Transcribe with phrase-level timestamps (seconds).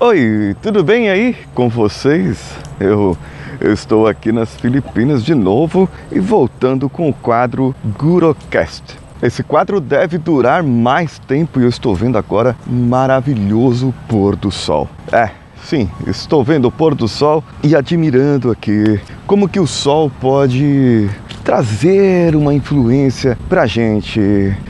[0.00, 2.56] Oi, tudo bem aí com vocês?
[2.78, 3.18] Eu,
[3.60, 8.96] eu estou aqui nas Filipinas de novo e voltando com o quadro Gurocast.
[9.20, 14.88] Esse quadro deve durar mais tempo e eu estou vendo agora maravilhoso pôr do sol.
[15.10, 15.30] É,
[15.68, 21.10] sim, estou vendo o pôr do sol e admirando aqui como que o sol pode
[21.44, 24.18] trazer uma influência pra gente.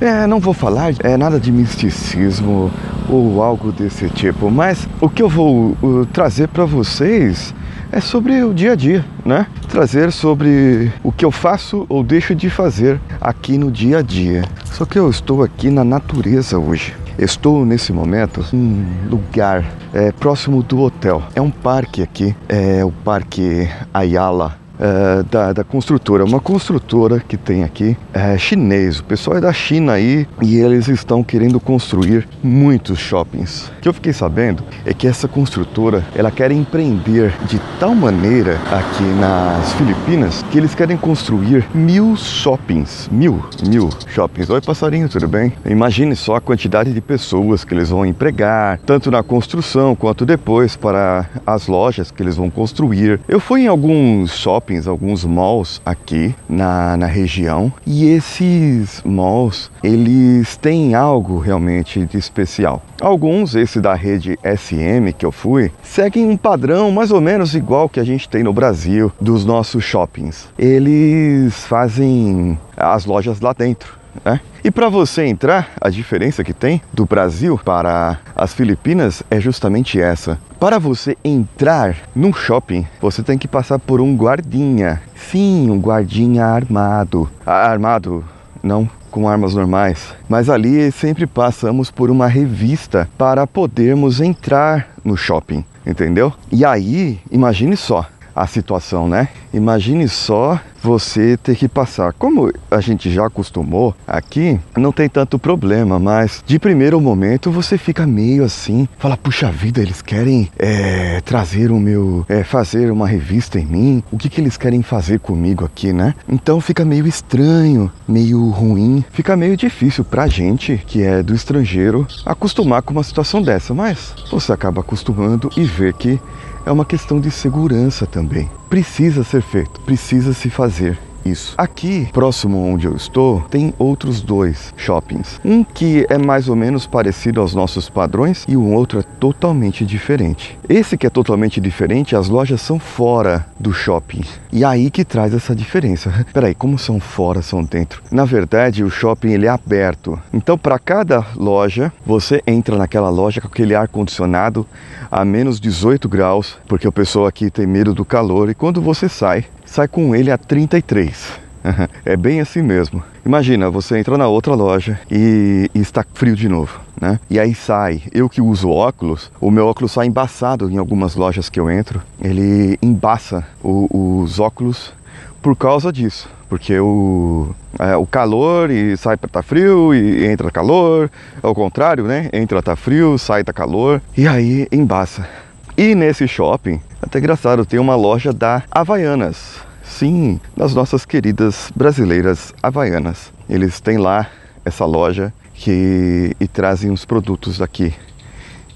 [0.00, 2.72] É, não vou falar é nada de misticismo
[3.08, 7.54] ou algo desse tipo, mas o que eu vou uh, trazer para vocês
[7.92, 9.46] é sobre o dia a dia, né?
[9.68, 14.42] Trazer sobre o que eu faço ou deixo de fazer aqui no dia a dia.
[14.64, 16.94] Só que eu estou aqui na natureza hoje.
[17.22, 21.22] Estou nesse momento em um lugar é, próximo do hotel.
[21.34, 26.24] É um parque aqui, é o Parque Ayala é, da, da, construtora.
[26.24, 28.98] Uma construtora que tem aqui é chinês.
[28.98, 33.70] O pessoal é da China aí e eles estão querendo construir muitos shoppings.
[33.78, 38.58] O que eu fiquei sabendo é que essa construtora ela quer empreender de tal maneira
[38.72, 43.08] aqui nas Filipinas que eles querem construir mil shoppings.
[43.12, 44.48] Mil, mil shoppings.
[44.48, 45.52] Oi, passarinho, tudo bem?
[45.66, 50.74] Imagine só a quantidade de pessoas que eles vão empregar, tanto na construção quanto depois
[50.74, 53.20] para as lojas que eles vão construir.
[53.28, 59.70] Eu fui em alguns shoppings shoppings, alguns malls aqui na, na região e esses malls
[59.82, 62.82] eles têm algo realmente de especial.
[63.00, 67.88] Alguns, esse da rede SM que eu fui, seguem um padrão mais ou menos igual
[67.88, 70.48] que a gente tem no Brasil dos nossos shoppings.
[70.58, 73.99] Eles fazem as lojas lá dentro.
[74.24, 74.40] Né?
[74.62, 80.00] E para você entrar, a diferença que tem do Brasil para as Filipinas é justamente
[80.00, 80.38] essa.
[80.58, 85.00] Para você entrar num shopping, você tem que passar por um guardinha.
[85.16, 87.30] Sim, um guardinha armado.
[87.46, 88.24] Armado,
[88.62, 90.14] não com armas normais.
[90.28, 96.32] Mas ali sempre passamos por uma revista para podermos entrar no shopping, entendeu?
[96.50, 99.28] E aí, imagine só, a situação, né?
[99.52, 102.12] Imagine só você ter que passar.
[102.12, 107.76] Como a gente já acostumou aqui, não tem tanto problema, mas de primeiro momento você
[107.76, 113.06] fica meio assim, fala, puxa vida, eles querem é, trazer o meu, é, fazer uma
[113.06, 116.14] revista em mim, o que, que eles querem fazer comigo aqui, né?
[116.28, 122.06] Então fica meio estranho, meio ruim, fica meio difícil pra gente que é do estrangeiro
[122.24, 126.20] acostumar com uma situação dessa, mas você acaba acostumando e vê que
[126.64, 128.48] é uma questão de segurança também.
[128.70, 131.54] Precisa ser feito, precisa se fazer isso.
[131.56, 135.40] Aqui, próximo onde eu estou, tem outros dois shoppings.
[135.44, 139.84] Um que é mais ou menos parecido aos nossos padrões e o outro é totalmente
[139.84, 140.58] diferente.
[140.68, 144.22] Esse que é totalmente diferente, as lojas são fora do shopping.
[144.52, 146.26] E aí que traz essa diferença.
[146.32, 148.02] Peraí, como são fora, são dentro?
[148.10, 150.18] Na verdade, o shopping ele é aberto.
[150.32, 154.66] Então, para cada loja, você entra naquela loja com aquele ar condicionado
[155.10, 159.08] a menos 18 graus, porque o pessoal aqui tem medo do calor e quando você
[159.08, 161.38] sai, sai com ele a 33.
[162.04, 163.02] é bem assim mesmo.
[163.24, 167.20] Imagina, você entra na outra loja e, e, está frio de novo, né?
[167.30, 168.02] E aí sai.
[168.12, 172.02] Eu que uso óculos, o meu óculos sai embaçado em algumas lojas que eu entro.
[172.20, 174.92] Ele embaça o, os óculos
[175.40, 176.28] por causa disso.
[176.48, 181.08] Porque o, é, o calor e sai para tá frio e entra calor.
[181.40, 182.28] Ao contrário, né?
[182.32, 184.02] Entra tá frio, sai tá calor.
[184.16, 185.28] E aí embaça.
[185.76, 189.60] E nesse shopping até engraçado, tem uma loja da Havaianas.
[189.82, 193.32] Sim, das nossas queridas brasileiras Havaianas.
[193.48, 194.26] Eles têm lá
[194.64, 197.92] essa loja que e trazem os produtos aqui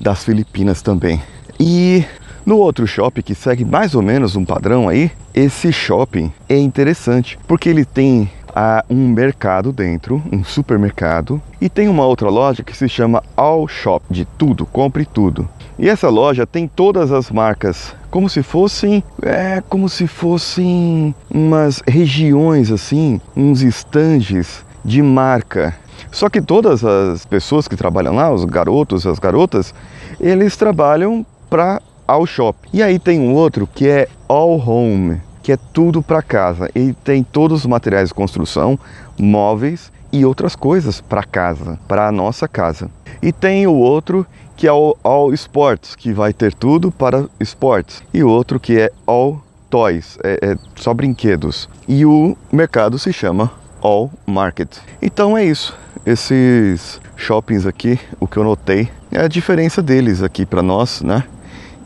[0.00, 1.22] das Filipinas também.
[1.58, 2.04] E
[2.44, 7.38] no outro shopping que segue mais ou menos um padrão aí, esse shopping é interessante
[7.46, 12.76] porque ele tem ah, um mercado dentro, um supermercado, e tem uma outra loja que
[12.76, 15.48] se chama All Shop, de tudo, compre tudo.
[15.76, 21.82] E essa loja tem todas as marcas, como se fossem, é, como se fossem umas
[21.86, 25.74] regiões assim, uns estandes de marca.
[26.12, 29.74] Só que todas as pessoas que trabalham lá, os garotos, as garotas,
[30.20, 32.56] eles trabalham para All Shop.
[32.72, 36.70] E aí tem um outro que é All Home, que é tudo para casa.
[36.74, 38.78] E tem todos os materiais de construção,
[39.20, 42.90] móveis e outras coisas para casa, para a nossa casa.
[43.22, 44.26] E tem o outro
[44.56, 48.02] que é o All Sports, que vai ter tudo para esportes.
[48.12, 51.68] E o outro que é All Toys, é, é só brinquedos.
[51.86, 53.52] E o mercado se chama
[53.82, 54.78] All Market.
[55.02, 55.76] Então é isso.
[56.06, 61.22] Esses shoppings aqui, o que eu notei é a diferença deles aqui para nós, né?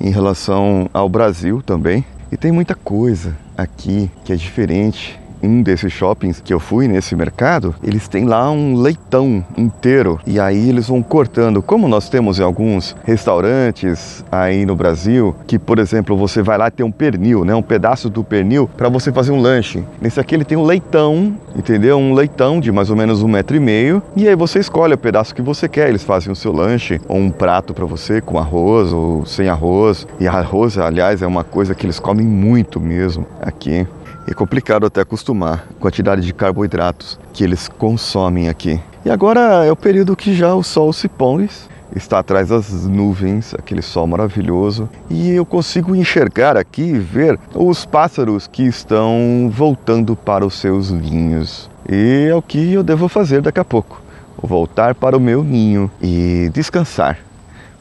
[0.00, 2.04] Em relação ao Brasil também.
[2.30, 7.14] E tem muita coisa aqui que é diferente um desses shoppings que eu fui nesse
[7.14, 11.62] mercado, eles têm lá um leitão inteiro e aí eles vão cortando.
[11.62, 16.68] Como nós temos em alguns restaurantes aí no Brasil, que por exemplo você vai lá
[16.68, 19.84] e tem um pernil, né, um pedaço do pernil para você fazer um lanche.
[20.00, 21.98] Nesse aqui ele tem um leitão, entendeu?
[21.98, 24.98] Um leitão de mais ou menos um metro e meio e aí você escolhe o
[24.98, 25.88] pedaço que você quer.
[25.88, 30.06] Eles fazem o seu lanche ou um prato para você com arroz ou sem arroz.
[30.20, 33.86] E arroz, aliás, é uma coisa que eles comem muito mesmo aqui.
[34.26, 38.80] É complicado até acostumar a quantidade de carboidratos que eles consomem aqui.
[39.04, 41.48] E agora é o período que já o sol se põe,
[41.96, 47.84] está atrás das nuvens, aquele sol maravilhoso, e eu consigo enxergar aqui e ver os
[47.84, 51.70] pássaros que estão voltando para os seus ninhos.
[51.88, 54.02] E é o que eu devo fazer daqui a pouco.
[54.40, 57.18] Voltar para o meu ninho e descansar,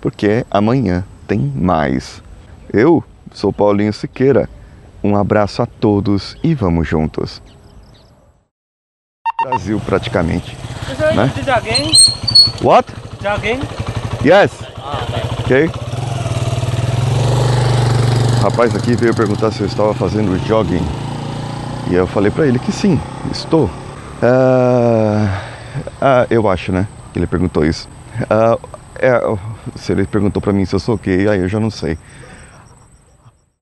[0.01, 2.23] porque amanhã tem mais.
[2.71, 3.03] Eu
[3.33, 4.49] sou Paulinho Siqueira
[5.07, 7.41] um abraço a todos e vamos juntos.
[9.43, 10.57] Brasil praticamente.
[11.15, 11.31] Né?
[12.61, 12.91] What?
[13.21, 13.61] Jogging?
[14.25, 14.51] Yes.
[15.39, 15.69] Ok.
[18.37, 20.85] O rapaz aqui veio perguntar se eu estava fazendo jogging.
[21.89, 22.99] E eu falei para ele que sim,
[23.31, 23.69] estou.
[24.21, 25.41] Ah,
[26.01, 26.87] ah, eu acho, né?
[27.15, 27.87] Ele perguntou isso.
[28.29, 28.57] Ah,
[28.99, 29.21] é,
[29.75, 31.97] se ele perguntou para mim se eu sou ok, aí eu já não sei.